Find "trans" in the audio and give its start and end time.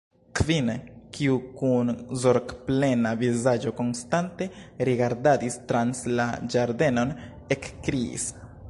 5.75-6.05